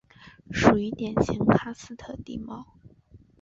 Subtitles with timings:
[0.49, 2.65] 属于典型喀斯特地貌。